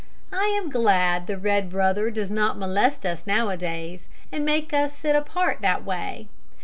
I 0.33 0.45
am 0.59 0.71
glad 0.71 1.27
the 1.27 1.37
red 1.37 1.69
brother 1.69 2.09
does 2.09 2.31
not 2.31 2.57
molest 2.57 3.05
us 3.05 3.27
nowadays, 3.27 4.07
and 4.31 4.43
make 4.43 4.73
us 4.73 4.95
sit 4.97 5.15
apart 5.15 5.59
that 5.61 5.85
way. 5.85 6.27